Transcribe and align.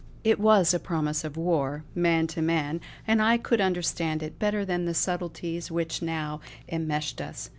It 0.23 0.39
was 0.39 0.73
a 0.73 0.79
promise 0.79 1.23
of 1.23 1.37
war, 1.37 1.83
man 1.93 2.25
to 2.25 2.41
man, 2.41 2.81
and 3.05 3.21
I 3.21 3.37
could 3.37 3.61
understand 3.61 4.23
it 4.23 4.39
better 4.39 4.65
than 4.65 4.85
the 4.85 4.95
subtleties 4.95 5.69
which 5.69 6.01
now 6.01 6.41
enmeshed 6.67 7.21
us. 7.21 7.49